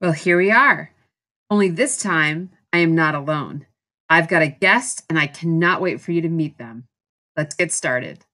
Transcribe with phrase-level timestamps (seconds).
[0.00, 0.92] Well, here we are.
[1.50, 3.66] Only this time, I am not alone.
[4.08, 6.86] I've got a guest, and I cannot wait for you to meet them.
[7.36, 8.24] Let's get started.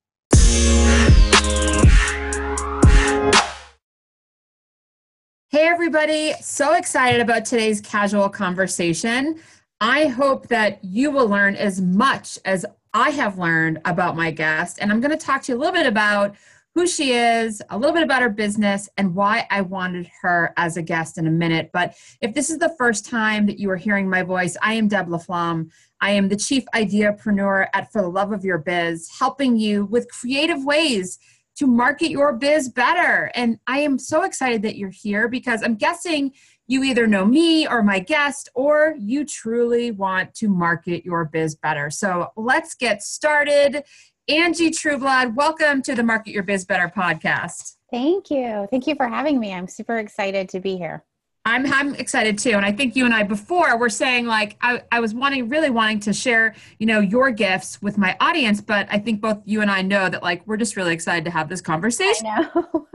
[5.51, 6.35] Hey, everybody.
[6.41, 9.41] So excited about today's casual conversation.
[9.81, 12.65] I hope that you will learn as much as
[12.95, 14.79] I have learned about my guest.
[14.81, 16.37] And I'm going to talk to you a little bit about
[16.77, 20.77] who she is, a little bit about her business, and why I wanted her as
[20.77, 21.71] a guest in a minute.
[21.73, 24.87] But if this is the first time that you are hearing my voice, I am
[24.87, 25.71] Deb LaFlamme.
[26.03, 30.13] I am the Chief Ideapreneur at For the Love of Your Biz, helping you with
[30.13, 31.19] creative ways
[31.57, 33.31] to market your biz better.
[33.35, 36.33] And I am so excited that you're here because I'm guessing
[36.67, 41.55] you either know me or my guest, or you truly want to market your biz
[41.55, 41.89] better.
[41.89, 43.85] So let's get started.
[44.29, 47.77] Angie Trueblood, welcome to the Market Your Biz Better podcast.
[47.93, 48.67] Thank you.
[48.73, 49.55] Thank you for having me.
[49.55, 51.05] I'm super excited to be here.
[51.45, 52.51] I'm, I'm excited too.
[52.51, 55.71] And I think you and I before were saying like I, I was wanting really
[55.71, 59.63] wanting to share, you know, your gifts with my audience, but I think both you
[59.63, 62.27] and I know that like we're just really excited to have this conversation.
[62.27, 62.89] I know.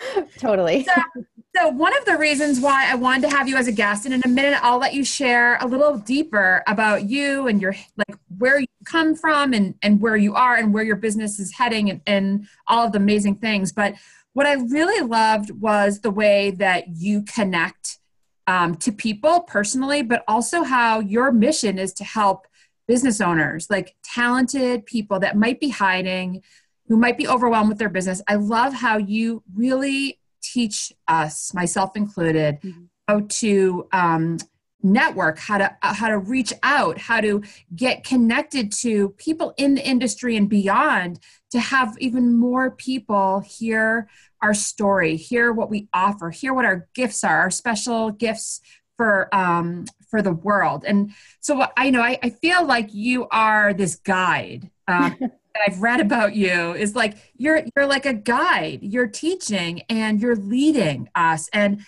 [0.40, 0.82] totally.
[0.82, 0.92] So,
[1.56, 4.14] so one of the reasons why I wanted to have you as a guest, and
[4.14, 8.18] in a minute I'll let you share a little deeper about you and your like
[8.38, 11.90] where you come from and, and where you are and where your business is heading
[11.90, 13.72] and, and all of the amazing things.
[13.72, 13.94] But
[14.32, 17.98] what I really loved was the way that you connect
[18.48, 22.46] um, to people personally, but also how your mission is to help
[22.88, 26.42] business owners, like talented people that might be hiding,
[26.88, 28.20] who might be overwhelmed with their business.
[28.26, 30.18] I love how you really
[30.52, 32.84] teach us, myself included, mm-hmm.
[33.08, 34.38] how to um,
[34.84, 37.42] network, how to uh, how to reach out, how to
[37.74, 41.18] get connected to people in the industry and beyond
[41.50, 44.08] to have even more people hear
[44.42, 48.60] our story, hear what we offer, hear what our gifts are, our special gifts
[48.96, 50.84] for um, for the world.
[50.86, 54.70] And so I know I, I feel like you are this guide.
[54.86, 55.18] Um,
[55.54, 58.80] that I've read about you is like you're you're like a guide.
[58.82, 61.48] You're teaching and you're leading us.
[61.52, 61.82] And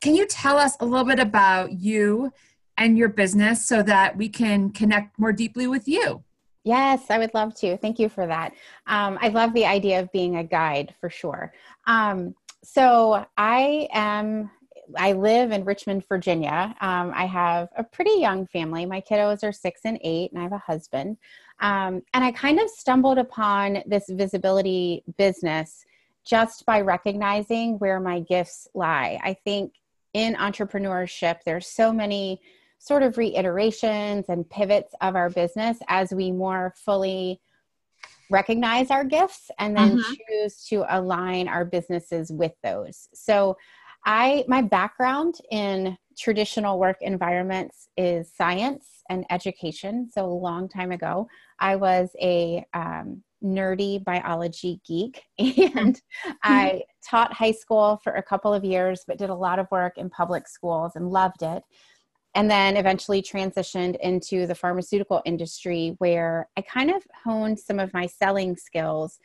[0.00, 2.32] can you tell us a little bit about you
[2.76, 6.24] and your business so that we can connect more deeply with you?
[6.64, 7.76] Yes, I would love to.
[7.76, 8.52] Thank you for that.
[8.88, 11.54] Um, I love the idea of being a guide for sure.
[11.86, 12.34] Um,
[12.64, 14.50] so I am.
[14.96, 16.74] I live in Richmond, Virginia.
[16.80, 18.86] Um, I have a pretty young family.
[18.86, 21.16] My kiddos are six and eight, and I have a husband.
[21.60, 25.84] Um, and I kind of stumbled upon this visibility business
[26.24, 29.18] just by recognizing where my gifts lie.
[29.22, 29.74] I think
[30.12, 32.40] in entrepreneurship, there's so many
[32.78, 37.40] sort of reiterations and pivots of our business as we more fully
[38.30, 40.12] recognize our gifts and then mm-hmm.
[40.28, 43.08] choose to align our businesses with those.
[43.14, 43.56] So
[44.06, 50.08] I my background in traditional work environments is science and education.
[50.10, 51.28] So a long time ago,
[51.58, 56.00] I was a um, nerdy biology geek and
[56.42, 59.98] I taught high school for a couple of years, but did a lot of work
[59.98, 61.62] in public schools and loved it.
[62.34, 67.92] And then eventually transitioned into the pharmaceutical industry where I kind of honed some of
[67.94, 69.18] my selling skills.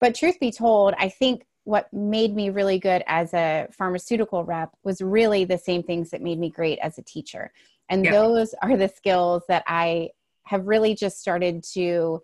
[0.00, 4.70] But truth be told, I think what made me really good as a pharmaceutical rep
[4.82, 7.52] was really the same things that made me great as a teacher.
[7.88, 8.12] And yeah.
[8.12, 10.10] those are the skills that I
[10.44, 12.22] have really just started to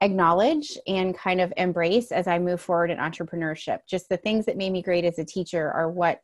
[0.00, 3.80] acknowledge and kind of embrace as I move forward in entrepreneurship.
[3.88, 6.20] Just the things that made me great as a teacher are what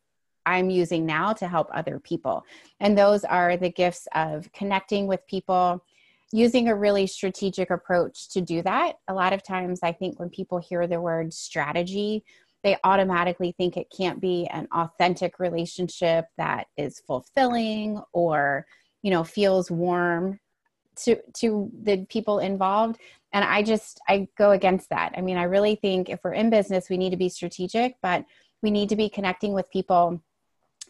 [0.47, 2.45] I'm using now to help other people.
[2.81, 5.85] And those are the gifts of connecting with people,
[6.33, 8.95] using a really strategic approach to do that.
[9.09, 12.25] A lot of times, I think when people hear the word strategy,
[12.63, 18.67] they automatically think it can't be an authentic relationship that is fulfilling or
[19.03, 20.39] you know feels warm
[20.97, 22.99] to to the people involved
[23.33, 26.51] and i just i go against that i mean i really think if we're in
[26.51, 28.25] business we need to be strategic but
[28.63, 30.21] we need to be connecting with people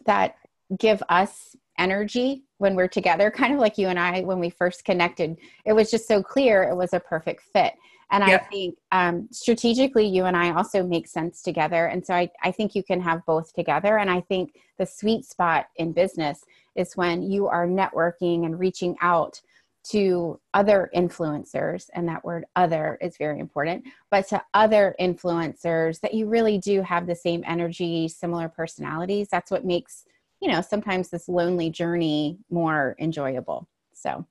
[0.05, 0.35] that
[0.77, 4.85] give us energy when we're together kind of like you and i when we first
[4.85, 7.73] connected it was just so clear it was a perfect fit
[8.11, 8.41] and yep.
[8.41, 12.51] i think um, strategically you and i also make sense together and so I, I
[12.51, 16.43] think you can have both together and i think the sweet spot in business
[16.75, 19.41] is when you are networking and reaching out
[19.83, 26.13] to other influencers, and that word other is very important, but to other influencers that
[26.13, 29.29] you really do have the same energy, similar personalities.
[29.31, 30.05] That's what makes,
[30.41, 33.67] you know, sometimes this lonely journey more enjoyable.
[33.93, 34.25] So,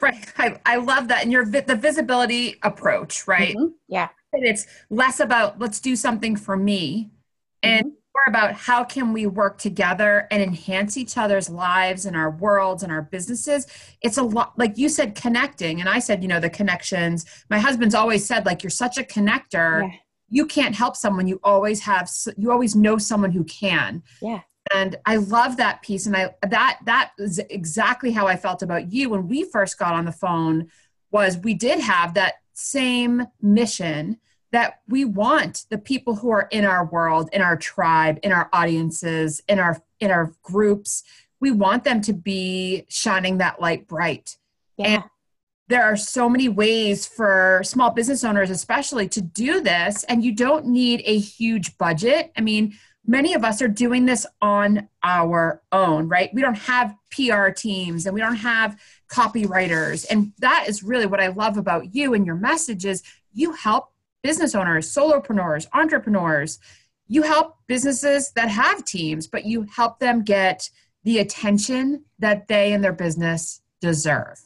[0.00, 0.32] right.
[0.38, 1.22] I, I love that.
[1.22, 3.56] And your the visibility approach, right?
[3.56, 3.72] Mm-hmm.
[3.88, 4.08] Yeah.
[4.32, 7.10] And it's less about let's do something for me
[7.62, 12.16] and mm-hmm more about how can we work together and enhance each other's lives and
[12.16, 13.66] our worlds and our businesses.
[14.00, 15.80] It's a lot, like you said, connecting.
[15.80, 17.26] And I said, you know, the connections.
[17.50, 19.82] My husband's always said, like, you're such a connector.
[19.82, 19.98] Yeah.
[20.30, 21.28] You can't help someone.
[21.28, 24.02] You always have, you always know someone who can.
[24.22, 24.40] Yeah
[24.72, 28.92] and i love that piece and i that that is exactly how i felt about
[28.92, 30.68] you when we first got on the phone
[31.10, 34.18] was we did have that same mission
[34.52, 38.48] that we want the people who are in our world in our tribe in our
[38.52, 41.02] audiences in our in our groups
[41.40, 44.36] we want them to be shining that light bright
[44.76, 44.86] yeah.
[44.86, 45.04] and
[45.68, 50.32] there are so many ways for small business owners especially to do this and you
[50.32, 52.74] don't need a huge budget i mean
[53.06, 58.06] many of us are doing this on our own right we don't have pr teams
[58.06, 62.26] and we don't have copywriters and that is really what i love about you and
[62.26, 63.90] your messages you help
[64.26, 66.58] business owners, solopreneurs, entrepreneurs.
[67.06, 70.68] You help businesses that have teams, but you help them get
[71.04, 74.40] the attention that they and their business deserve.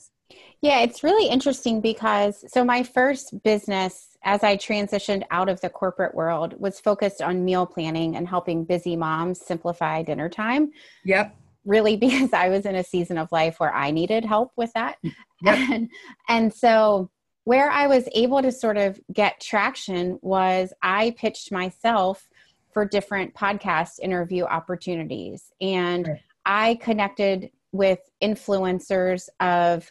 [0.60, 5.70] Yeah, it's really interesting because so my first business as I transitioned out of the
[5.70, 10.70] corporate world was focused on meal planning and helping busy moms simplify dinner time.
[11.04, 11.34] Yep.
[11.64, 14.96] Really because I was in a season of life where I needed help with that.
[15.04, 15.58] Mm, yep.
[15.70, 15.90] And,
[16.28, 17.10] and so
[17.44, 22.28] where I was able to sort of get traction was I pitched myself
[22.72, 25.52] for different podcast interview opportunities.
[25.60, 26.20] And.
[26.46, 29.90] I connected with influencers of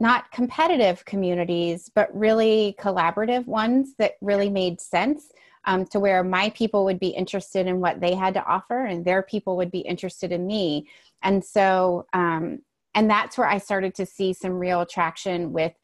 [0.00, 5.30] not competitive communities, but really collaborative ones that really made sense
[5.66, 9.04] um, to where my people would be interested in what they had to offer and
[9.04, 10.88] their people would be interested in me.
[11.22, 12.60] And so, um,
[12.94, 15.74] and that's where I started to see some real traction with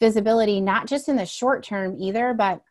[0.00, 2.62] visibility, not just in the short term either, but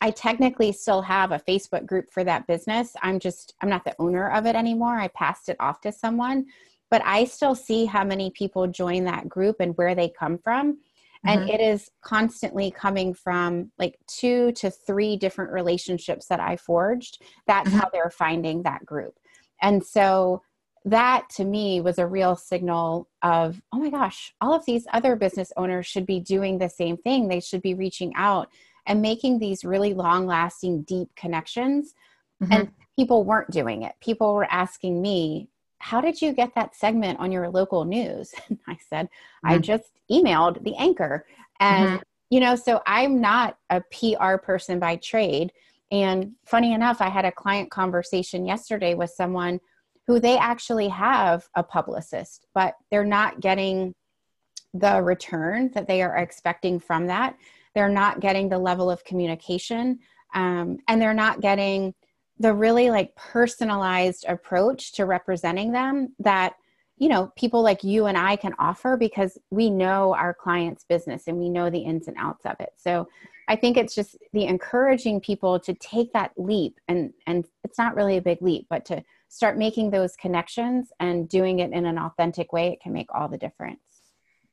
[0.00, 2.94] I technically still have a Facebook group for that business.
[3.02, 4.98] I'm just, I'm not the owner of it anymore.
[4.98, 6.46] I passed it off to someone,
[6.90, 10.78] but I still see how many people join that group and where they come from.
[11.26, 11.50] And mm-hmm.
[11.50, 17.22] it is constantly coming from like two to three different relationships that I forged.
[17.46, 17.78] That's mm-hmm.
[17.78, 19.14] how they're finding that group.
[19.60, 20.42] And so
[20.84, 25.16] that to me was a real signal of oh my gosh all of these other
[25.16, 28.48] business owners should be doing the same thing they should be reaching out
[28.86, 31.94] and making these really long lasting deep connections
[32.42, 32.52] mm-hmm.
[32.52, 35.48] and people weren't doing it people were asking me
[35.80, 39.54] how did you get that segment on your local news and i said mm-hmm.
[39.54, 41.26] i just emailed the anchor
[41.60, 42.02] and mm-hmm.
[42.30, 45.52] you know so i'm not a pr person by trade
[45.90, 49.60] and funny enough i had a client conversation yesterday with someone
[50.08, 53.94] who they actually have a publicist, but they're not getting
[54.72, 57.36] the return that they are expecting from that.
[57.74, 59.98] They're not getting the level of communication,
[60.34, 61.94] um, and they're not getting
[62.40, 66.54] the really like personalized approach to representing them that
[66.96, 71.24] you know people like you and I can offer because we know our client's business
[71.26, 72.70] and we know the ins and outs of it.
[72.76, 73.08] So
[73.48, 77.96] I think it's just the encouraging people to take that leap and and it's not
[77.96, 81.98] really a big leap, but to start making those connections and doing it in an
[81.98, 83.80] authentic way, it can make all the difference.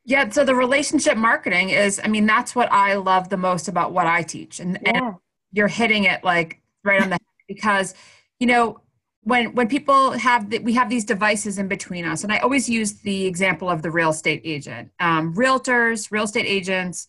[0.03, 3.91] Yeah, so the relationship marketing is, I mean, that's what I love the most about
[3.91, 4.59] what I teach.
[4.59, 4.91] And, yeah.
[4.93, 5.15] and
[5.51, 7.93] you're hitting it like right on the head because,
[8.39, 8.81] you know,
[9.21, 12.69] when when people have the, we have these devices in between us and i always
[12.69, 17.07] use the example of the real estate agent um, realtors real estate agents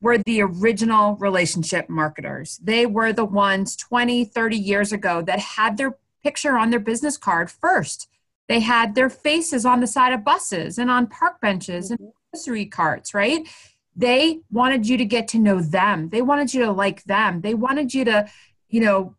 [0.00, 5.76] were the original relationship marketers they were the ones 20 30 years ago that had
[5.76, 8.08] their picture on their business card first.
[8.48, 12.10] They had their faces on the side of buses and on park benches and mm-hmm.
[12.32, 13.46] grocery carts, right?
[13.94, 16.08] They wanted you to get to know them.
[16.10, 17.40] They wanted you to like them.
[17.40, 18.28] They wanted you to,
[18.68, 19.14] you know,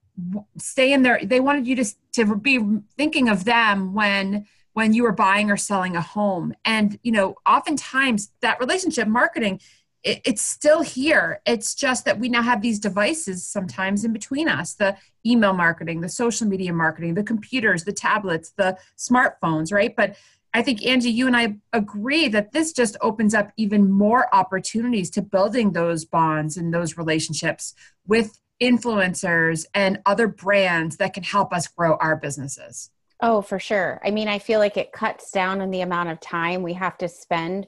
[0.57, 1.19] stay in there.
[1.23, 2.59] They wanted you to to be
[2.97, 6.53] thinking of them when when you were buying or selling a home.
[6.63, 9.59] And you know, oftentimes that relationship marketing
[10.03, 11.41] it, it's still here.
[11.45, 16.01] It's just that we now have these devices sometimes in between us the email marketing,
[16.01, 19.95] the social media marketing, the computers, the tablets, the smartphones, right?
[19.95, 20.15] But
[20.53, 25.09] I think, Angie, you and I agree that this just opens up even more opportunities
[25.11, 27.75] to building those bonds and those relationships
[28.07, 32.91] with influencers and other brands that can help us grow our businesses.
[33.21, 34.01] Oh, for sure.
[34.03, 36.97] I mean, I feel like it cuts down on the amount of time we have
[36.99, 37.67] to spend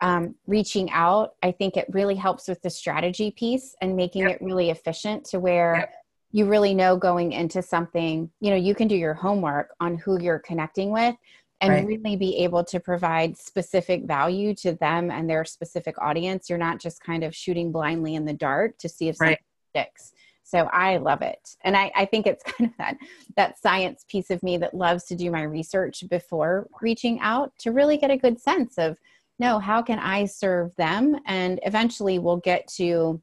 [0.00, 4.32] um, reaching out i think it really helps with the strategy piece and making yep.
[4.32, 5.94] it really efficient to where yep.
[6.32, 10.20] you really know going into something you know you can do your homework on who
[10.20, 11.14] you're connecting with
[11.62, 11.86] and right.
[11.86, 16.78] really be able to provide specific value to them and their specific audience you're not
[16.78, 19.38] just kind of shooting blindly in the dark to see if right.
[19.38, 20.12] something sticks
[20.46, 21.56] So I love it.
[21.64, 22.96] And I, I think it's kind of that
[23.36, 27.72] that science piece of me that loves to do my research before reaching out to
[27.72, 28.96] really get a good sense of
[29.38, 31.18] no, how can I serve them?
[31.26, 33.20] And eventually we'll get to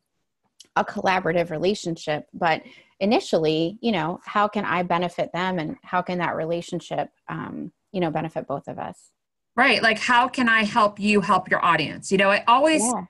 [0.76, 2.28] a collaborative relationship.
[2.34, 2.62] But
[3.00, 8.00] initially, you know, how can I benefit them and how can that relationship, um, you
[8.00, 9.12] know, benefit both of us?
[9.56, 9.82] Right.
[9.82, 12.12] Like, how can I help you help your audience?
[12.12, 13.06] You know, I always, yeah.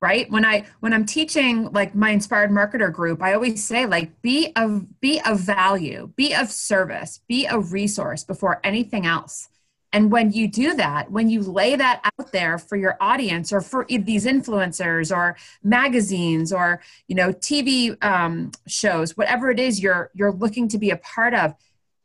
[0.00, 0.30] Right?
[0.30, 4.52] When i when i'm teaching like my inspired marketer group i always say like be
[4.54, 9.48] of be of value be of service be a resource before anything else.
[9.92, 13.60] And when you do that, when you lay that out there for your audience or
[13.60, 20.10] for these influencers or magazines or you know TV um, shows, whatever it is you're
[20.14, 21.54] you're looking to be a part of,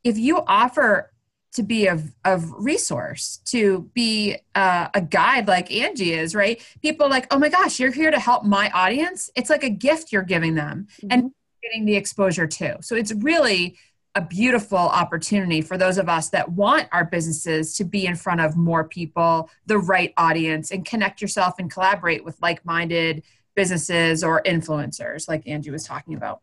[0.03, 1.11] if you offer
[1.53, 7.09] to be of, of resource to be uh, a guide like angie is right people
[7.09, 10.23] like oh my gosh you're here to help my audience it's like a gift you're
[10.23, 11.07] giving them mm-hmm.
[11.11, 11.31] and
[11.61, 13.77] getting the exposure too so it's really
[14.15, 18.41] a beautiful opportunity for those of us that want our businesses to be in front
[18.41, 23.23] of more people, the right audience, and connect yourself and collaborate with like minded
[23.55, 26.41] businesses or influencers, like Angie was talking about.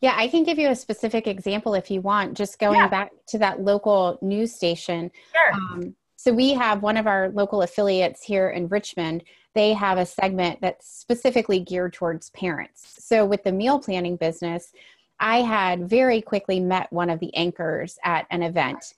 [0.00, 2.88] Yeah, I can give you a specific example if you want, just going yeah.
[2.88, 5.10] back to that local news station.
[5.32, 5.52] Sure.
[5.54, 9.22] Um, so we have one of our local affiliates here in Richmond.
[9.54, 12.96] They have a segment that's specifically geared towards parents.
[12.98, 14.72] So with the meal planning business,
[15.20, 18.94] I had very quickly met one of the anchors at an event.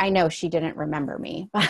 [0.00, 1.68] I know she didn't remember me, but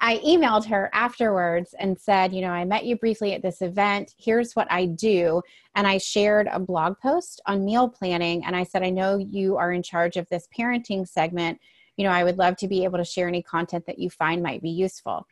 [0.00, 4.14] I emailed her afterwards and said, You know, I met you briefly at this event.
[4.18, 5.40] Here's what I do.
[5.76, 8.44] And I shared a blog post on meal planning.
[8.44, 11.60] And I said, I know you are in charge of this parenting segment.
[11.96, 14.42] You know, I would love to be able to share any content that you find
[14.42, 15.24] might be useful.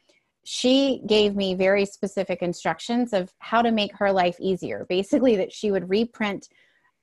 [0.44, 4.86] She gave me very specific instructions of how to make her life easier.
[4.88, 6.48] Basically, that she would reprint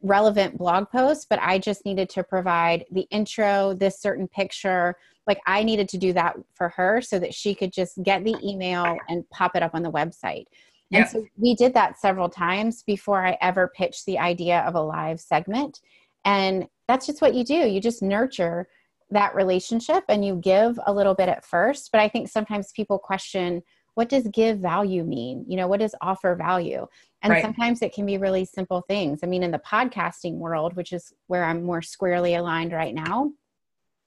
[0.01, 4.95] relevant blog post, but I just needed to provide the intro, this certain picture.
[5.27, 8.35] Like I needed to do that for her so that she could just get the
[8.43, 10.45] email and pop it up on the website.
[10.93, 14.81] And so we did that several times before I ever pitched the idea of a
[14.81, 15.79] live segment.
[16.25, 17.53] And that's just what you do.
[17.53, 18.67] You just nurture
[19.09, 21.91] that relationship and you give a little bit at first.
[21.91, 23.63] But I think sometimes people question
[23.95, 25.45] what does give value mean?
[25.47, 26.87] You know, what does offer value?
[27.21, 27.41] And right.
[27.41, 29.19] sometimes it can be really simple things.
[29.23, 33.31] I mean, in the podcasting world, which is where I'm more squarely aligned right now,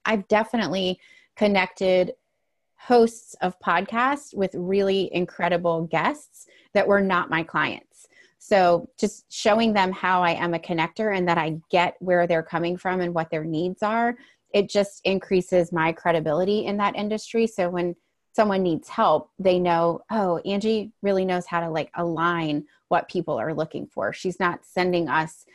[0.03, 0.99] I've definitely
[1.35, 2.13] connected
[2.77, 8.07] hosts of podcasts with really incredible guests that were not my clients.
[8.37, 12.43] So just showing them how I am a connector and that I get where they're
[12.43, 14.15] coming from and what their needs are,
[14.53, 17.47] it just increases my credibility in that industry.
[17.47, 17.95] So when
[18.35, 23.39] someone needs help, they know, oh, Angie really knows how to like align what people
[23.39, 24.11] are looking for.
[24.11, 25.45] She's not sending us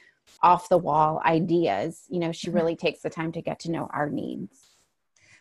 [0.43, 2.05] off the wall ideas.
[2.09, 2.57] You know, she mm-hmm.
[2.57, 4.71] really takes the time to get to know our needs.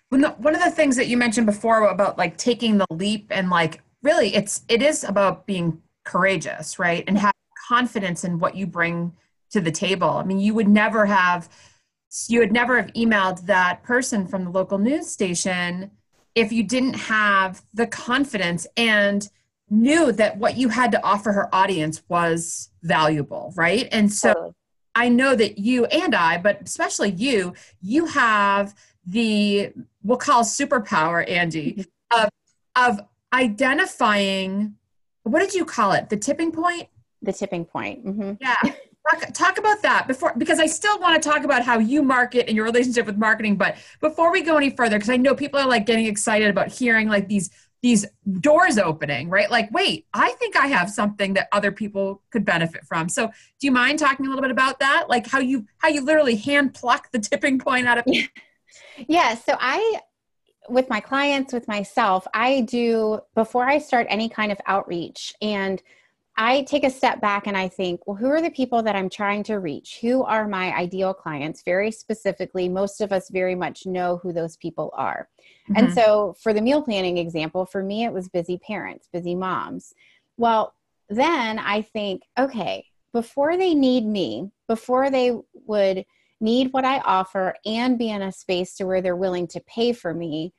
[0.09, 3.83] One of the things that you mentioned before about like taking the leap and like
[4.01, 7.03] really it's it is about being courageous, right?
[7.07, 7.33] And have
[7.67, 9.13] confidence in what you bring
[9.51, 10.09] to the table.
[10.09, 11.47] I mean, you would never have
[12.27, 15.91] you would never have emailed that person from the local news station
[16.39, 19.29] if you didn't have the confidence and
[19.69, 23.89] knew that what you had to offer her audience was valuable, right?
[23.91, 24.55] And so
[24.95, 28.73] I know that you and I, but especially you, you have
[29.05, 32.23] the we'll call superpower, Angie, mm-hmm.
[32.23, 32.29] of
[32.75, 34.75] of identifying
[35.23, 36.09] what did you call it?
[36.09, 36.87] The tipping point?
[37.21, 38.05] The tipping point.
[38.05, 38.33] Mm-hmm.
[38.39, 38.73] Yeah.
[39.09, 42.47] Talk, talk about that before because I still want to talk about how you market
[42.47, 43.55] and your relationship with marketing.
[43.55, 46.67] But before we go any further, because I know people are like getting excited about
[46.67, 47.49] hearing like these
[47.81, 48.05] these
[48.41, 49.49] doors opening, right?
[49.49, 53.07] Like, wait, I think I have something that other people could benefit from.
[53.07, 55.05] So, do you mind talking a little bit about that?
[55.07, 58.05] Like how you how you literally hand pluck the tipping point out of
[59.07, 60.01] Yeah, so I
[60.67, 65.81] with my clients, with myself, I do before I start any kind of outreach and
[66.41, 69.09] I take a step back and I think, well, who are the people that I'm
[69.09, 69.99] trying to reach?
[70.01, 71.63] Who are my ideal clients?
[71.63, 75.27] Very specifically, most of us very much know who those people are.
[75.69, 75.73] Mm-hmm.
[75.75, 79.93] And so, for the meal planning example, for me, it was busy parents, busy moms.
[80.37, 80.73] Well,
[81.09, 86.05] then I think, okay, before they need me, before they would
[86.39, 89.91] need what I offer and be in a space to where they're willing to pay
[89.91, 90.53] for me,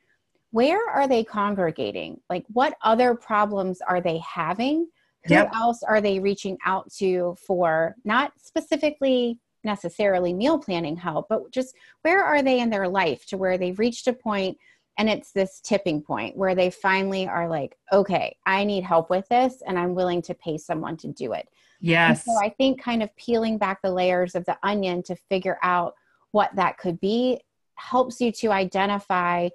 [0.51, 2.19] where are they congregating?
[2.29, 4.87] Like, what other problems are they having?
[5.25, 5.51] Who yep.
[5.55, 11.75] else are they reaching out to for not specifically necessarily meal planning help but just
[12.01, 14.57] where are they in their life to where they've reached a point
[14.97, 19.27] and it's this tipping point where they finally are like okay i need help with
[19.29, 21.47] this and i'm willing to pay someone to do it
[21.81, 22.25] Yes.
[22.27, 25.57] And so I think kind of peeling back the layers of the onion to figure
[25.63, 25.95] out
[26.31, 27.41] what that could be
[27.75, 29.49] helps you to identify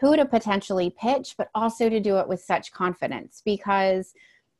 [0.00, 4.12] who to potentially pitch, but also to do it with such confidence because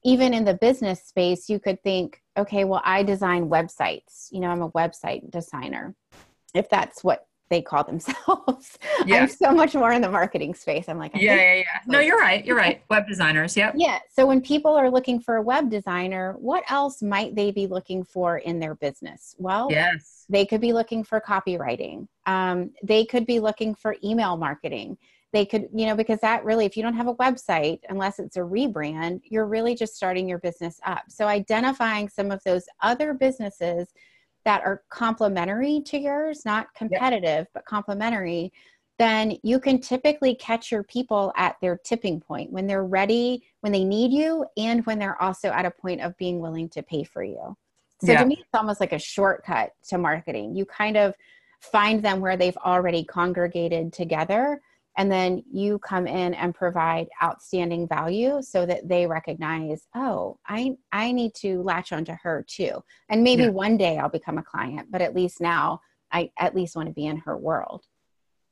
[0.05, 4.29] even in the business space, you could think, okay, well, I design websites.
[4.31, 5.95] You know, I'm a website designer.
[6.55, 8.79] If that's what they call themselves.
[9.05, 9.19] Yeah.
[9.19, 10.89] I'm so much more in the marketing space.
[10.89, 11.65] I'm like, yeah, yeah, yeah.
[11.87, 12.45] No, you're right.
[12.45, 12.83] You're right.
[12.91, 13.57] Web designers.
[13.57, 13.75] Yep.
[13.77, 14.01] Yeah.
[14.11, 18.03] So when people are looking for a web designer, what else might they be looking
[18.03, 19.37] for in their business?
[19.39, 22.09] Well, yes, they could be looking for copywriting.
[22.25, 24.99] Um, they could be looking for email marketing.
[25.37, 28.39] They could, you know, because that really, if you don't have a website, unless it's
[28.39, 31.03] a rebrand, you're really just starting your business up.
[31.11, 33.89] So identifying some of those other businesses
[34.47, 38.51] that are complementary to yours, not competitive, but complementary,
[38.99, 43.73] then you can typically catch your people at their tipping point when they're ready, when
[43.73, 47.05] they need you, and when they're also at a point of being willing to pay
[47.05, 47.55] for you.
[48.03, 48.21] So yeah.
[48.21, 50.57] to me, it's almost like a shortcut to marketing.
[50.57, 51.15] You kind of
[51.61, 54.63] find them where they've already congregated together
[54.97, 60.75] and then you come in and provide outstanding value so that they recognize oh i
[60.93, 62.83] i need to latch onto her too.
[63.09, 63.51] And maybe yeah.
[63.51, 65.81] one day i'll become a client but at least now
[66.13, 67.85] i at least want to be in her world.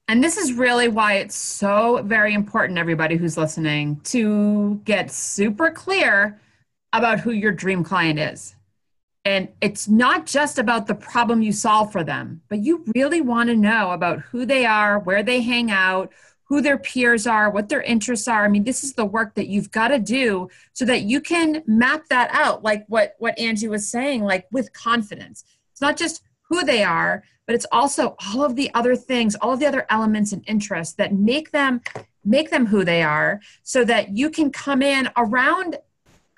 [0.07, 5.71] And this is really why it's so very important everybody who's listening to get super
[5.71, 6.41] clear
[6.93, 8.55] about who your dream client is.
[9.25, 13.49] And it's not just about the problem you solve for them, but you really want
[13.49, 16.13] to know about who they are, where they hang out,
[16.45, 18.45] who their peers are, what their interests are.
[18.45, 21.63] I mean, this is the work that you've got to do so that you can
[21.67, 25.45] map that out, like what, what Angie was saying, like with confidence.
[25.73, 29.53] It's not just who they are, but it's also all of the other things, all
[29.53, 31.81] of the other elements and interests that make them
[32.25, 35.77] make them who they are so that you can come in around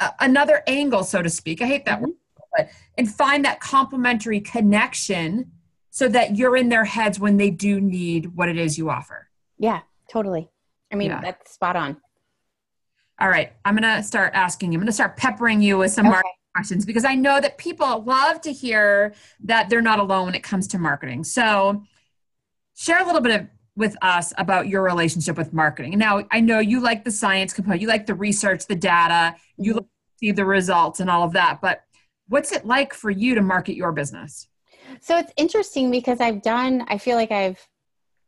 [0.01, 1.63] a, another angle, so to speak.
[1.63, 2.07] I hate that mm-hmm.
[2.07, 2.17] word,
[2.57, 5.53] but and find that complementary connection
[5.91, 9.29] so that you're in their heads when they do need what it is you offer.
[9.59, 9.81] Yeah,
[10.17, 10.49] Totally.
[10.91, 11.21] I mean, yeah.
[11.21, 11.99] that's spot on.
[13.21, 13.53] All right.
[13.67, 14.79] I'm going to start asking you.
[14.79, 16.13] I'm going to start peppering you with some okay.
[16.13, 19.13] marketing questions because I know that people love to hear
[19.45, 21.23] that they're not alone when it comes to marketing.
[21.23, 21.83] So,
[22.75, 25.99] share a little bit of, with us about your relationship with marketing.
[25.99, 29.75] Now, I know you like the science component, you like the research, the data, you
[29.75, 29.85] mm-hmm.
[30.19, 31.83] see the results and all of that, but
[32.29, 34.49] what's it like for you to market your business?
[35.03, 37.61] So, it's interesting because I've done, I feel like I've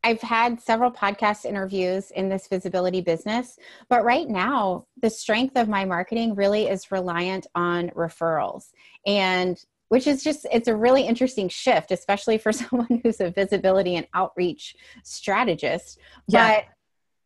[0.03, 3.57] I've had several podcast interviews in this visibility business,
[3.89, 8.71] but right now, the strength of my marketing really is reliant on referrals.
[9.05, 13.95] And which is just, it's a really interesting shift, especially for someone who's a visibility
[13.95, 15.99] and outreach strategist.
[16.27, 16.55] Yeah.
[16.55, 16.65] But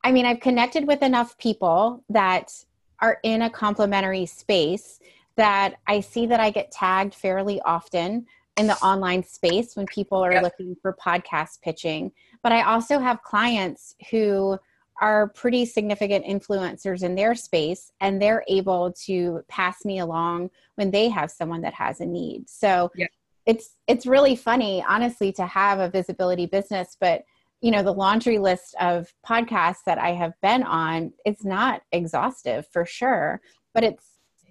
[0.04, 2.52] I mean, I've connected with enough people that
[3.00, 5.00] are in a complementary space
[5.36, 8.26] that I see that I get tagged fairly often
[8.58, 10.44] in the online space when people are yep.
[10.44, 12.12] looking for podcast pitching
[12.44, 14.60] but I also have clients who
[15.02, 20.92] are pretty significant influencers in their space and they're able to pass me along when
[20.92, 22.48] they have someone that has a need.
[22.48, 23.08] So yeah.
[23.46, 27.24] it's it's really funny honestly to have a visibility business but
[27.62, 32.68] you know the laundry list of podcasts that I have been on it's not exhaustive
[32.72, 33.42] for sure
[33.74, 34.06] but it's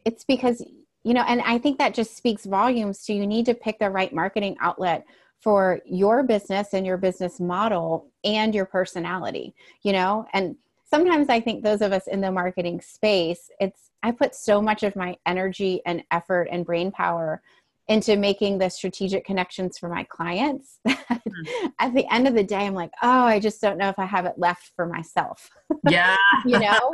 [0.05, 0.63] it's because
[1.05, 3.91] you know and I think that just speaks volumes to you need to pick the
[3.91, 5.07] right marketing outlet
[5.43, 10.25] for your business and your business model and your personality, you know?
[10.33, 14.63] And sometimes I think those of us in the marketing space, it's, I put so
[14.63, 17.43] much of my energy and effort and brain power
[17.89, 20.79] into making the strategic connections for my clients.
[20.87, 21.67] Mm-hmm.
[21.81, 24.07] At the end of the day, I'm like, oh, I just don't know if I
[24.07, 25.51] have it left for myself.
[25.89, 26.17] Yeah.
[26.47, 26.79] you know?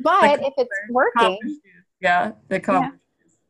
[0.00, 1.38] But if it's working.
[1.98, 2.90] Yeah, the yeah.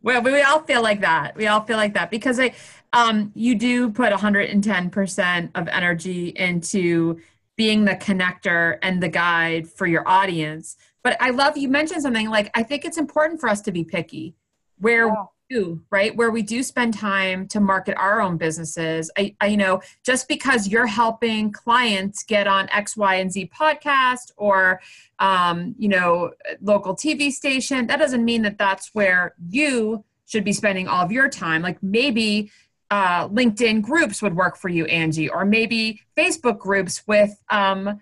[0.03, 1.35] Well, we all feel like that.
[1.35, 2.55] We all feel like that because I,
[2.95, 7.21] um, you do put 110% of energy into
[7.57, 10.77] being the connector and the guide for your audience.
[11.03, 13.85] But I love you mentioned something like I think it's important for us to be
[13.85, 14.35] picky
[14.79, 15.25] where yeah.
[15.51, 16.17] we do, right?
[16.17, 19.11] Where we do spend time to market our own businesses.
[19.19, 23.51] I, I you know, just because you're helping clients get on X, Y, and Z
[23.59, 24.81] podcast or
[25.19, 30.53] um, you know, local TV station, that doesn't mean that that's where you should be
[30.53, 31.63] spending all of your time.
[31.63, 32.51] Like maybe
[32.95, 37.99] uh, LinkedIn groups would work for you, Angie, or maybe Facebook groups with um,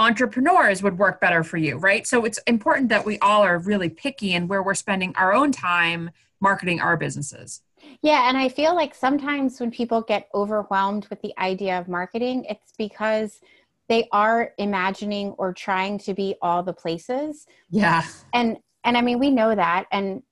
[0.00, 2.08] entrepreneurs would work better for you, right?
[2.08, 5.52] So it's important that we all are really picky in where we're spending our own
[5.52, 7.62] time marketing our businesses.
[8.02, 12.44] Yeah, and I feel like sometimes when people get overwhelmed with the idea of marketing,
[12.48, 13.40] it's because
[13.88, 17.46] they are imagining or trying to be all the places.
[17.70, 18.02] Yeah.
[18.32, 20.24] And and I mean we know that and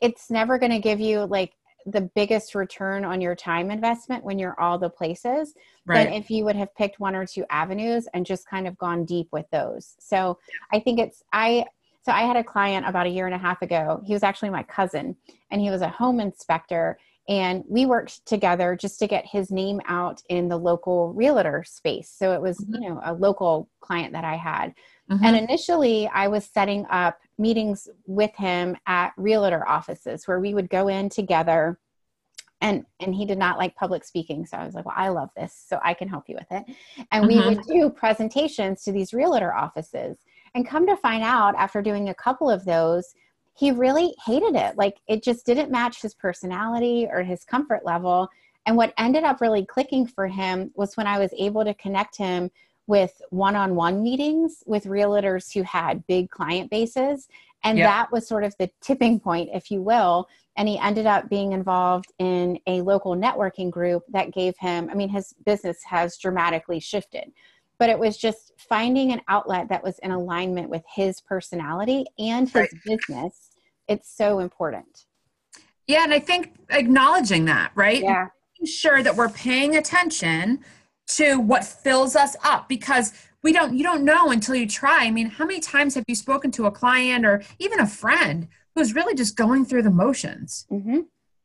[0.00, 1.54] it's never going to give you like
[1.86, 5.54] the biggest return on your time investment when you're all the places
[5.86, 6.04] right.
[6.04, 9.04] than if you would have picked one or two avenues and just kind of gone
[9.04, 9.96] deep with those.
[9.98, 10.38] So
[10.72, 11.66] I think it's I
[12.02, 14.02] so I had a client about a year and a half ago.
[14.04, 15.16] He was actually my cousin
[15.50, 19.80] and he was a home inspector and we worked together just to get his name
[19.86, 22.10] out in the local realtor space.
[22.10, 22.82] So it was, mm-hmm.
[22.82, 24.74] you know, a local client that I had.
[25.10, 25.24] Mm-hmm.
[25.24, 30.70] And initially I was setting up meetings with him at realtor offices where we would
[30.70, 31.78] go in together
[32.60, 34.46] and and he did not like public speaking.
[34.46, 36.74] So i was like well i love this so i can help you with it.
[37.12, 37.72] And we would mm-hmm.
[37.72, 40.18] do presentations to these realtor offices.
[40.54, 43.14] And come to find out after doing a couple of those
[43.56, 44.76] he really hated it.
[44.76, 48.28] Like it just didn't match his personality or his comfort level.
[48.66, 52.16] And what ended up really clicking for him was when i was able to connect
[52.16, 52.50] him
[52.86, 57.28] with one-on-one meetings with realtors who had big client bases.
[57.62, 57.88] And yep.
[57.88, 60.28] that was sort of the tipping point if you will.
[60.56, 64.94] And he ended up being involved in a local networking group that gave him i
[64.94, 67.32] mean his business has dramatically shifted.
[67.78, 72.46] But it was just finding an outlet that was in alignment with his personality and
[72.48, 72.70] his right.
[72.84, 73.50] business.
[73.88, 75.06] It's so important.
[75.86, 78.02] Yeah and i think acknowledging that right?
[78.02, 78.28] Yeah.
[78.52, 80.60] Making sure that we're paying attention
[81.06, 83.12] to what fills us up because
[83.42, 85.04] we don't you don't know until you try.
[85.04, 88.48] I mean how many times have you spoken to a client or even a friend
[88.74, 90.66] who's really just going through the motions?
[90.70, 91.00] Mm-hmm.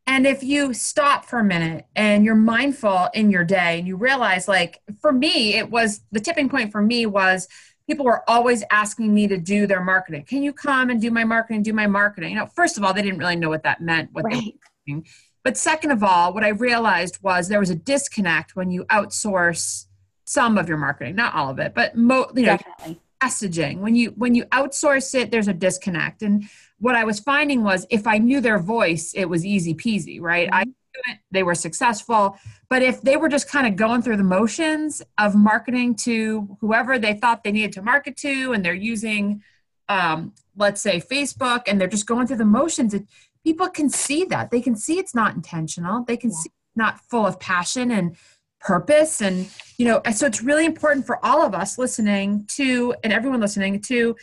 [0.07, 3.97] and if you stop for a minute and you're mindful in your day and you
[3.97, 7.47] realize like for me it was the tipping point for me was
[7.85, 10.23] people were always asking me to do their marketing.
[10.23, 12.31] Can you come and do my marketing do my marketing?
[12.31, 14.53] You know first of all they didn't really know what that meant what right.
[14.85, 15.01] they were
[15.43, 19.86] but second of all, what I realized was there was a disconnect when you outsource
[20.25, 22.99] some of your marketing, not all of it, but mo- you know, Definitely.
[23.23, 23.80] messaging.
[23.80, 26.21] When you when you outsource it, there's a disconnect.
[26.21, 26.45] And
[26.80, 30.47] what I was finding was if I knew their voice, it was easy peasy, right?
[30.49, 30.69] Mm-hmm.
[30.69, 32.38] I it, they were successful.
[32.69, 36.99] But if they were just kind of going through the motions of marketing to whoever
[36.99, 39.41] they thought they needed to market to, and they're using
[39.89, 43.06] um, let's say Facebook, and they're just going through the motions, it,
[43.43, 44.52] people can see that.
[44.52, 46.04] They can see it's not intentional.
[46.04, 46.38] They can yeah.
[46.38, 48.15] see not full of passion and
[48.60, 49.21] purpose.
[49.21, 53.39] And, you know, so it's really important for all of us listening to, and everyone
[53.39, 54.15] listening to,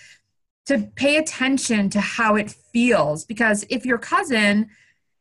[0.66, 3.24] to pay attention to how it feels.
[3.24, 4.68] Because if your cousin,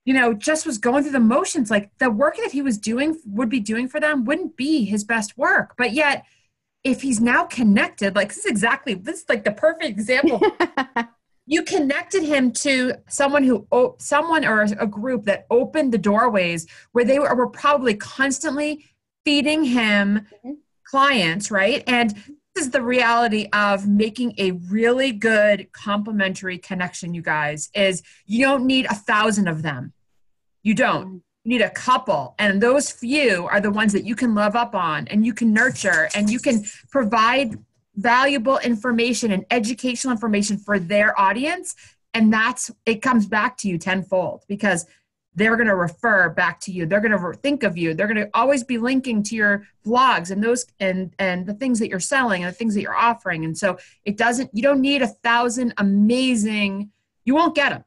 [0.03, 3.19] you know, just was going through the motions, like the work that he was doing,
[3.25, 5.73] would be doing for them, wouldn't be his best work.
[5.77, 6.25] But yet,
[6.83, 10.39] if he's now connected, like this is exactly this is like the perfect example.
[11.45, 13.67] you connected him to someone who
[13.99, 18.85] someone or a group that opened the doorways where they were, were probably constantly
[19.23, 20.53] feeding him mm-hmm.
[20.83, 22.15] clients right and
[22.55, 28.43] this is the reality of making a really good complementary connection you guys is you
[28.43, 29.93] don't need a thousand of them
[30.63, 31.17] you don't mm-hmm.
[31.43, 34.73] you need a couple and those few are the ones that you can love up
[34.73, 37.55] on and you can nurture and you can provide
[37.95, 41.75] valuable information and educational information for their audience.
[42.13, 44.85] And that's it comes back to you tenfold because
[45.35, 46.85] they're going to refer back to you.
[46.85, 47.93] They're going to think of you.
[47.93, 51.79] They're going to always be linking to your blogs and those and and the things
[51.79, 53.43] that you're selling and the things that you're offering.
[53.43, 56.91] And so it doesn't you don't need a thousand amazing
[57.25, 57.83] you won't get them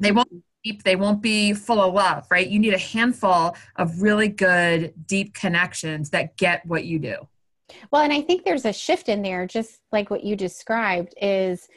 [0.00, 0.28] they won't
[0.64, 0.82] deep.
[0.82, 2.46] They won't be full of love right?
[2.46, 7.16] You need a handful of really good deep connections that get what you do
[7.90, 11.68] well, and I think there's a shift in there, just like what you described, is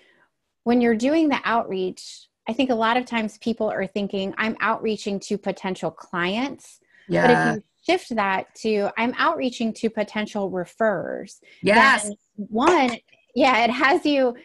[0.64, 4.56] when you're doing the outreach, I think a lot of times people are thinking, I'm
[4.60, 6.80] outreaching to potential clients.
[7.08, 7.28] Yeah.
[7.28, 11.40] But if you shift that to, I'm outreaching to potential referrers.
[11.62, 12.12] Yes.
[12.36, 12.98] One,
[13.36, 14.36] yeah, it has you,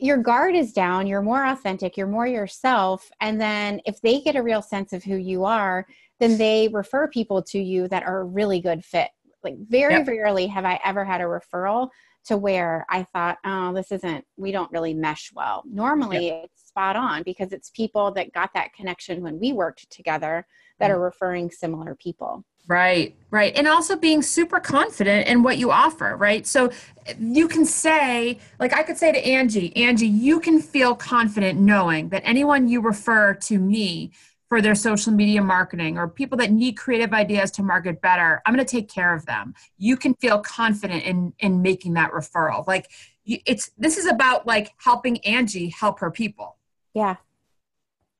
[0.00, 3.10] your guard is down, you're more authentic, you're more yourself.
[3.20, 5.86] And then if they get a real sense of who you are,
[6.20, 9.10] then they refer people to you that are a really good fit
[9.48, 10.06] like very yep.
[10.06, 11.90] rarely have I ever had a referral
[12.26, 15.62] to where I thought, oh, this isn't, we don't really mesh well.
[15.66, 16.44] Normally yep.
[16.44, 20.46] it's spot on because it's people that got that connection when we worked together
[20.78, 20.94] that mm.
[20.94, 22.44] are referring similar people.
[22.66, 23.56] Right, right.
[23.56, 26.46] And also being super confident in what you offer, right?
[26.46, 26.70] So
[27.18, 32.10] you can say, like I could say to Angie, Angie, you can feel confident knowing
[32.10, 34.12] that anyone you refer to me
[34.48, 38.54] for their social media marketing or people that need creative ideas to market better i'm
[38.54, 39.54] going to take care of them.
[39.76, 42.66] You can feel confident in in making that referral.
[42.66, 42.90] Like
[43.24, 46.56] it's this is about like helping angie help her people.
[46.94, 47.16] Yeah.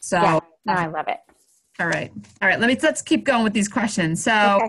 [0.00, 0.40] So yeah.
[0.64, 1.18] no, i love it.
[1.80, 2.12] All right.
[2.42, 4.22] All right let me let's keep going with these questions.
[4.22, 4.68] So okay.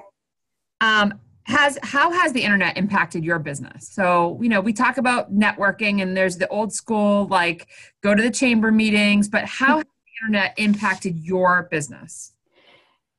[0.82, 3.88] um has how has the internet impacted your business?
[3.90, 7.68] So you know we talk about networking and there's the old school like
[8.02, 9.84] go to the chamber meetings but how
[10.22, 12.34] internet impacted your business?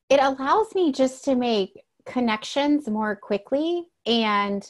[0.08, 4.68] It allows me just to make connections more quickly and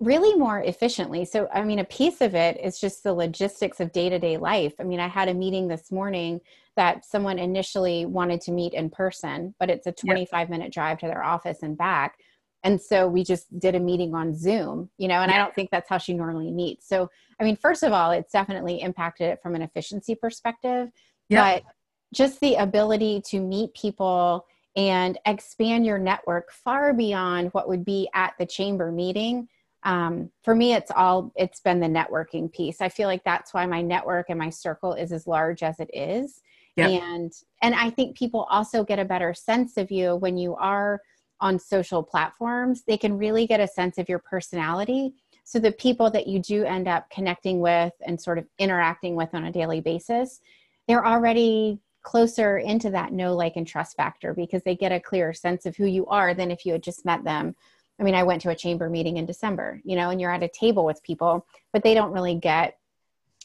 [0.00, 1.24] really more efficiently.
[1.24, 4.36] So, I mean, a piece of it is just the logistics of day to day
[4.36, 4.74] life.
[4.78, 6.40] I mean, I had a meeting this morning
[6.76, 10.48] that someone initially wanted to meet in person, but it's a 25 yep.
[10.48, 12.18] minute drive to their office and back.
[12.64, 15.70] And so we just did a meeting on Zoom, you know, and I don't think
[15.70, 16.88] that's how she normally meets.
[16.88, 17.08] So,
[17.40, 20.90] I mean, first of all, it's definitely impacted it from an efficiency perspective,
[21.28, 21.64] yep.
[21.64, 21.72] but
[22.12, 28.08] just the ability to meet people and expand your network far beyond what would be
[28.14, 29.48] at the chamber meeting
[29.84, 33.66] um, for me it's all it's been the networking piece i feel like that's why
[33.66, 36.40] my network and my circle is as large as it is
[36.76, 36.90] yep.
[36.90, 41.00] and and i think people also get a better sense of you when you are
[41.40, 45.12] on social platforms they can really get a sense of your personality
[45.44, 49.32] so the people that you do end up connecting with and sort of interacting with
[49.32, 50.40] on a daily basis
[50.88, 55.32] they're already closer into that know like and trust factor because they get a clearer
[55.32, 57.54] sense of who you are than if you had just met them
[57.98, 60.42] I mean, I went to a chamber meeting in December, you know, and you're at
[60.42, 62.78] a table with people, but they don't really get,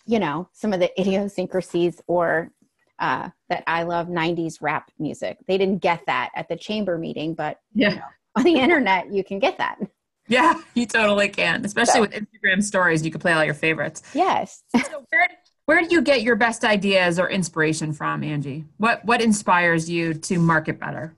[0.06, 2.52] you know, some of the idiosyncrasies or
[3.00, 5.38] uh, that I love 90s rap music.
[5.48, 7.90] They didn't get that at the chamber meeting, but yeah.
[7.90, 8.02] You know,
[8.36, 9.80] on the internet, you can get that.
[10.28, 13.04] Yeah, you totally can, especially so, with Instagram stories.
[13.04, 14.02] You can play all your favorites.
[14.14, 14.64] Yes.
[14.72, 15.28] so where,
[15.66, 18.66] where do you get your best ideas or inspiration from, Angie?
[18.78, 21.16] What what inspires you to market better?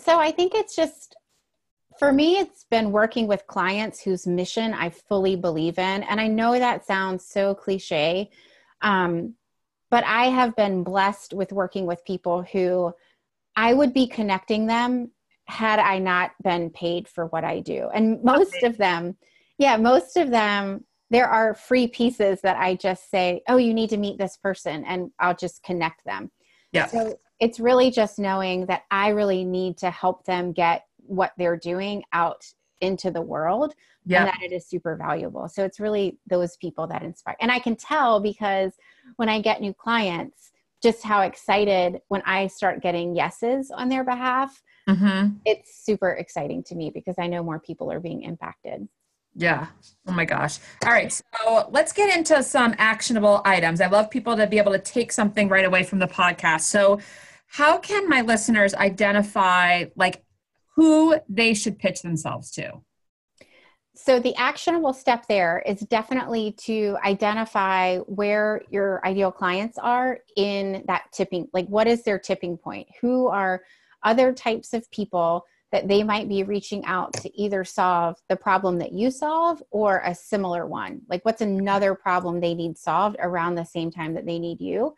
[0.00, 1.16] So I think it's just
[1.98, 6.04] for me, it's been working with clients whose mission I fully believe in.
[6.04, 8.30] And I know that sounds so cliche,
[8.82, 9.34] um,
[9.90, 12.92] but I have been blessed with working with people who
[13.56, 15.10] I would be connecting them
[15.46, 17.88] had I not been paid for what I do.
[17.92, 19.16] And most of them,
[19.56, 23.90] yeah, most of them, there are free pieces that I just say, oh, you need
[23.90, 26.30] to meet this person, and I'll just connect them.
[26.72, 26.86] Yeah.
[26.86, 31.56] So it's really just knowing that I really need to help them get what they're
[31.56, 32.44] doing out
[32.80, 34.20] into the world yeah.
[34.20, 35.48] and that it is super valuable.
[35.48, 37.36] So it's really those people that inspire.
[37.40, 38.72] And I can tell because
[39.16, 44.04] when I get new clients, just how excited when I start getting yeses on their
[44.04, 44.62] behalf.
[44.88, 45.38] Mm-hmm.
[45.44, 48.88] It's super exciting to me because I know more people are being impacted.
[49.38, 49.68] Yeah.
[50.08, 50.58] Oh my gosh.
[50.84, 51.12] All right.
[51.12, 53.80] So let's get into some actionable items.
[53.80, 56.62] I love people to be able to take something right away from the podcast.
[56.62, 57.00] So,
[57.46, 60.22] how can my listeners identify like
[60.74, 62.82] who they should pitch themselves to?
[63.94, 70.82] So, the actionable step there is definitely to identify where your ideal clients are in
[70.88, 72.88] that tipping, like what is their tipping point?
[73.00, 73.62] Who are
[74.02, 78.78] other types of people that they might be reaching out to either solve the problem
[78.78, 81.02] that you solve or a similar one?
[81.08, 84.94] Like, what's another problem they need solved around the same time that they need you?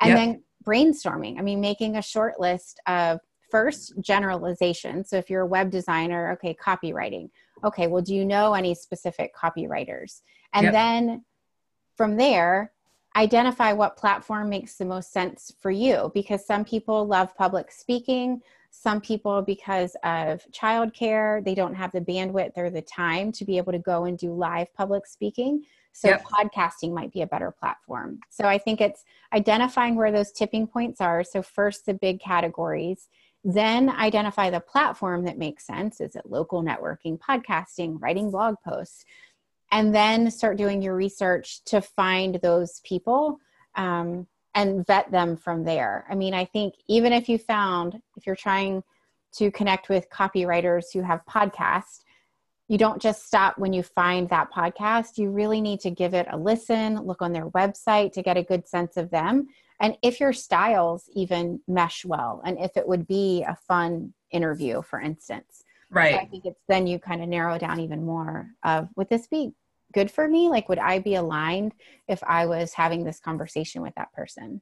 [0.00, 0.18] And yep.
[0.18, 1.38] then brainstorming.
[1.38, 6.30] I mean, making a short list of first generalization so if you're a web designer
[6.32, 7.28] okay copywriting
[7.64, 10.22] okay well do you know any specific copywriters
[10.54, 10.72] and yep.
[10.72, 11.24] then
[11.96, 12.72] from there
[13.16, 18.40] identify what platform makes the most sense for you because some people love public speaking
[18.70, 23.56] some people because of childcare they don't have the bandwidth or the time to be
[23.56, 26.24] able to go and do live public speaking so yep.
[26.24, 31.00] podcasting might be a better platform so i think it's identifying where those tipping points
[31.00, 33.08] are so first the big categories
[33.44, 36.00] then identify the platform that makes sense.
[36.00, 39.04] Is it local networking, podcasting, writing blog posts?
[39.72, 43.38] And then start doing your research to find those people
[43.76, 46.06] um, and vet them from there.
[46.10, 48.82] I mean, I think even if you found, if you're trying
[49.32, 52.00] to connect with copywriters who have podcasts,
[52.68, 55.18] you don't just stop when you find that podcast.
[55.18, 58.42] You really need to give it a listen, look on their website to get a
[58.42, 59.48] good sense of them
[59.80, 64.82] and if your styles even mesh well and if it would be a fun interview
[64.82, 68.88] for instance right i think it's then you kind of narrow down even more of
[68.94, 69.52] would this be
[69.92, 71.72] good for me like would i be aligned
[72.08, 74.60] if i was having this conversation with that person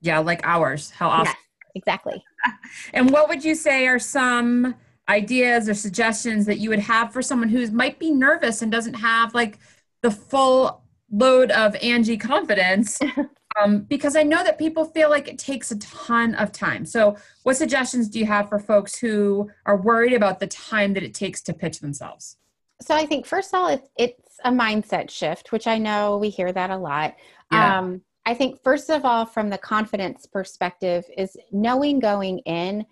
[0.00, 1.34] yeah like ours how often
[1.74, 2.22] exactly
[2.94, 4.74] and what would you say are some
[5.08, 8.94] ideas or suggestions that you would have for someone who might be nervous and doesn't
[8.94, 9.58] have like
[10.02, 12.98] the full load of angie confidence
[13.60, 16.84] um, because I know that people feel like it takes a ton of time.
[16.84, 21.02] So, what suggestions do you have for folks who are worried about the time that
[21.02, 22.36] it takes to pitch themselves?
[22.80, 26.30] So, I think first of all, it's, it's a mindset shift, which I know we
[26.30, 27.16] hear that a lot.
[27.52, 27.78] Yeah.
[27.78, 32.84] Um, I think, first of all, from the confidence perspective, is knowing going in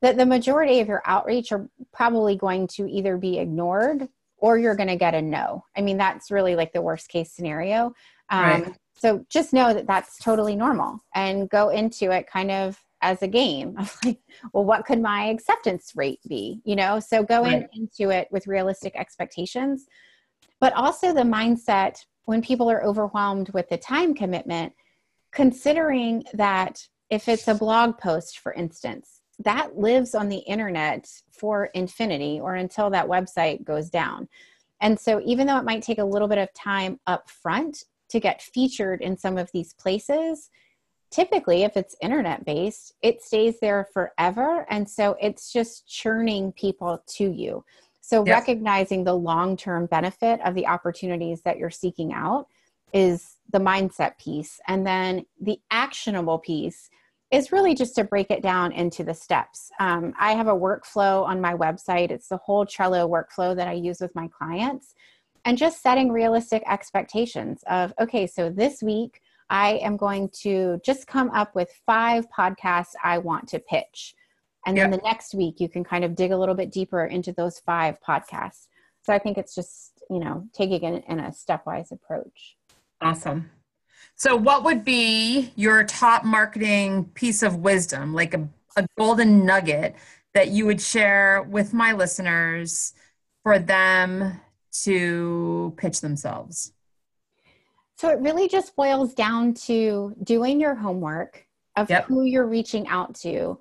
[0.00, 4.74] that the majority of your outreach are probably going to either be ignored or you're
[4.74, 5.64] going to get a no.
[5.76, 7.92] I mean, that's really like the worst case scenario.
[8.30, 12.78] Um, right so just know that that's totally normal and go into it kind of
[13.02, 13.76] as a game.
[13.78, 14.20] Of like
[14.52, 16.60] well what could my acceptance rate be?
[16.64, 17.70] You know so going right.
[17.72, 19.86] into it with realistic expectations
[20.60, 24.72] but also the mindset when people are overwhelmed with the time commitment
[25.32, 31.66] considering that if it's a blog post for instance that lives on the internet for
[31.66, 34.28] infinity or until that website goes down.
[34.80, 38.20] And so even though it might take a little bit of time up front to
[38.20, 40.50] get featured in some of these places
[41.10, 47.02] typically if it's internet based it stays there forever and so it's just churning people
[47.06, 47.64] to you.
[48.00, 48.34] So yes.
[48.34, 52.46] recognizing the long-term benefit of the opportunities that you're seeking out
[52.92, 56.90] is the mindset piece and then the actionable piece
[57.30, 59.70] is really just to break it down into the steps.
[59.78, 62.10] Um, i have a workflow on my website.
[62.10, 64.94] It's the whole trello workflow that i use with my clients
[65.44, 71.06] and just setting realistic expectations of okay so this week I am going to just
[71.06, 74.14] come up with five podcasts I want to pitch.
[74.64, 75.00] And then yep.
[75.00, 77.98] the next week, you can kind of dig a little bit deeper into those five
[78.06, 78.68] podcasts.
[79.02, 82.56] So I think it's just, you know, taking it in a stepwise approach.
[83.00, 83.50] Awesome.
[84.14, 89.96] So, what would be your top marketing piece of wisdom, like a, a golden nugget
[90.34, 92.92] that you would share with my listeners
[93.42, 94.40] for them
[94.82, 96.72] to pitch themselves?
[98.00, 102.06] So it really just boils down to doing your homework of yep.
[102.06, 103.60] who you're reaching out to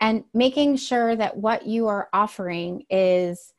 [0.00, 3.52] and making sure that what you are offering is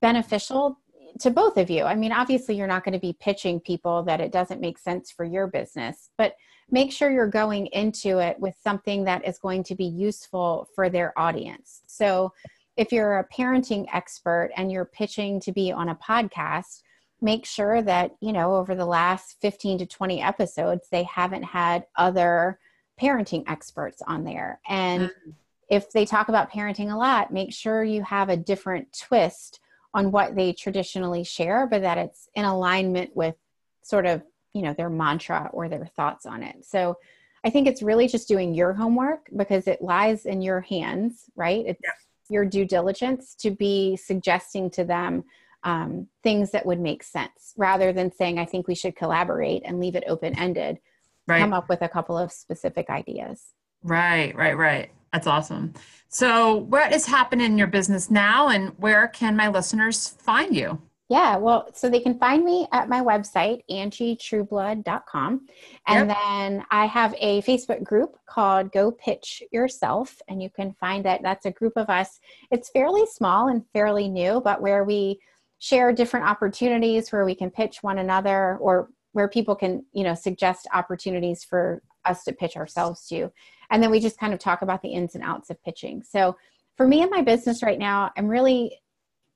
[0.00, 0.80] beneficial
[1.20, 1.84] to both of you.
[1.84, 5.10] I mean, obviously, you're not going to be pitching people that it doesn't make sense
[5.10, 6.34] for your business, but
[6.70, 10.88] make sure you're going into it with something that is going to be useful for
[10.88, 11.82] their audience.
[11.86, 12.32] So,
[12.78, 16.80] if you're a parenting expert and you're pitching to be on a podcast,
[17.20, 21.86] make sure that you know over the last 15 to 20 episodes they haven't had
[21.96, 22.58] other
[23.00, 25.30] parenting experts on there and mm-hmm.
[25.68, 29.60] if they talk about parenting a lot make sure you have a different twist
[29.94, 33.34] on what they traditionally share but that it's in alignment with
[33.82, 36.96] sort of you know their mantra or their thoughts on it so
[37.44, 41.64] i think it's really just doing your homework because it lies in your hands right
[41.66, 41.90] it's yeah.
[42.28, 45.24] your due diligence to be suggesting to them
[45.64, 49.80] um, things that would make sense rather than saying, I think we should collaborate and
[49.80, 50.78] leave it open ended.
[51.26, 51.40] Right.
[51.40, 53.44] Come up with a couple of specific ideas.
[53.82, 54.90] Right, right, right.
[55.12, 55.74] That's awesome.
[56.08, 60.80] So, what is happening in your business now, and where can my listeners find you?
[61.10, 65.46] Yeah, well, so they can find me at my website, angietrueblood.com.
[65.86, 66.18] And yep.
[66.18, 70.20] then I have a Facebook group called Go Pitch Yourself.
[70.28, 72.20] And you can find that that's a group of us.
[72.50, 75.18] It's fairly small and fairly new, but where we
[75.58, 80.14] share different opportunities where we can pitch one another or where people can you know
[80.14, 83.30] suggest opportunities for us to pitch ourselves to.
[83.70, 86.02] And then we just kind of talk about the ins and outs of pitching.
[86.02, 86.36] So
[86.76, 88.78] for me and my business right now i'm really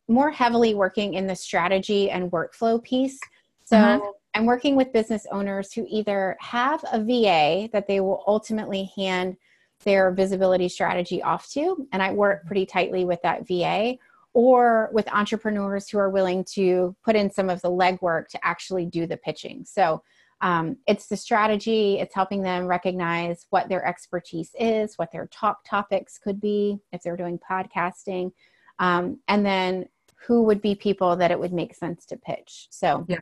[0.09, 3.19] more heavily working in the strategy and workflow piece.
[3.65, 4.07] So mm-hmm.
[4.35, 9.37] i'm working with business owners who either have a va that they will ultimately hand
[9.85, 13.97] their visibility strategy off to and i work pretty tightly with that va
[14.35, 18.87] or with entrepreneurs who are willing to put in some of the legwork to actually
[18.87, 19.65] do the pitching.
[19.65, 20.03] So
[20.41, 25.61] um, it's the strategy, it's helping them recognize what their expertise is, what their top
[25.65, 28.33] topics could be if they're doing podcasting,
[28.81, 29.87] um, and then
[30.27, 32.67] who would be people that it would make sense to pitch.
[32.71, 33.19] So yeah.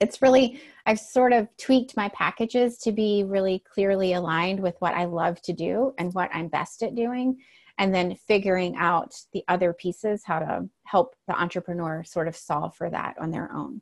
[0.00, 4.94] it's really, I've sort of tweaked my packages to be really clearly aligned with what
[4.94, 7.38] I love to do and what I'm best at doing
[7.78, 12.74] and then figuring out the other pieces how to help the entrepreneur sort of solve
[12.74, 13.80] for that on their own.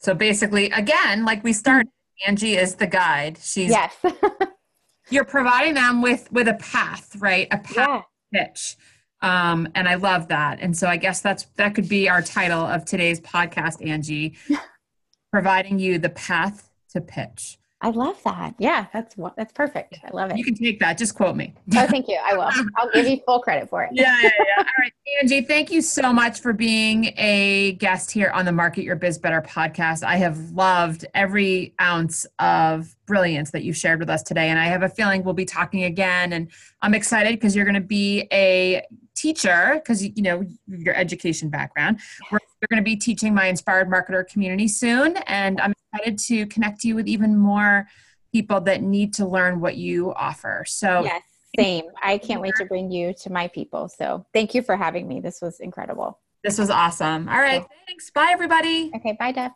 [0.00, 1.90] So basically again like we started
[2.26, 3.38] angie is the guide.
[3.40, 3.94] She's yes.
[5.10, 7.46] You're providing them with with a path right?
[7.50, 8.46] A path yeah.
[8.46, 8.76] pitch.
[9.20, 10.58] Um and i love that.
[10.60, 14.36] And so i guess that's that could be our title of today's podcast angie.
[15.30, 18.54] Providing you the path to pitch I love that.
[18.58, 20.00] Yeah, that's that's perfect.
[20.04, 20.36] I love it.
[20.36, 20.98] You can take that.
[20.98, 21.54] Just quote me.
[21.76, 22.18] oh, thank you.
[22.24, 22.50] I will.
[22.76, 23.90] I'll give you full credit for it.
[23.92, 24.58] yeah, yeah, yeah.
[24.58, 28.82] All right, Angie, thank you so much for being a guest here on the Market
[28.82, 30.02] Your Biz Better podcast.
[30.02, 34.64] I have loved every ounce of brilliance that you shared with us today, and I
[34.64, 36.32] have a feeling we'll be talking again.
[36.32, 36.50] And
[36.82, 38.82] I'm excited because you're going to be a
[39.14, 42.00] teacher because you know your education background.
[42.32, 46.46] We're, you're going to be teaching my inspired marketer community soon, and I'm excited to
[46.46, 47.86] connect you with even more
[48.32, 50.64] people that need to learn what you offer.
[50.66, 51.22] So yes,
[51.56, 51.84] same.
[52.02, 53.88] I can't wait to bring you to my people.
[53.88, 55.20] So thank you for having me.
[55.20, 56.18] This was incredible.
[56.44, 57.28] This was awesome.
[57.28, 58.10] All right, thanks.
[58.10, 58.90] Bye, everybody.
[58.94, 59.52] Okay, bye, Deb.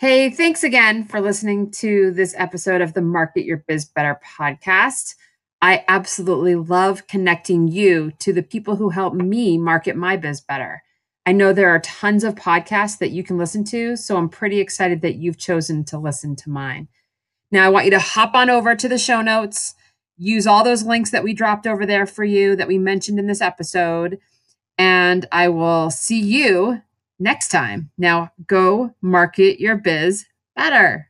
[0.00, 5.16] Hey, thanks again for listening to this episode of the Market Your Biz Better podcast.
[5.60, 10.84] I absolutely love connecting you to the people who help me market my biz better.
[11.26, 14.60] I know there are tons of podcasts that you can listen to, so I'm pretty
[14.60, 16.86] excited that you've chosen to listen to mine.
[17.50, 19.74] Now, I want you to hop on over to the show notes,
[20.16, 23.26] use all those links that we dropped over there for you that we mentioned in
[23.26, 24.20] this episode,
[24.78, 26.82] and I will see you
[27.18, 27.90] next time.
[27.98, 31.07] Now, go market your biz better.